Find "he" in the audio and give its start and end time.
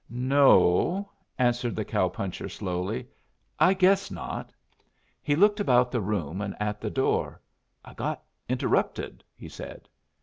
5.21-5.35, 9.35-9.47